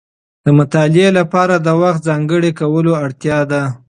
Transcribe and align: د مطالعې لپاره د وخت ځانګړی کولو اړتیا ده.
د 0.45 0.47
مطالعې 0.59 1.09
لپاره 1.19 1.55
د 1.59 1.67
وخت 1.81 2.01
ځانګړی 2.09 2.51
کولو 2.59 2.91
اړتیا 3.03 3.39
ده. 3.51 3.63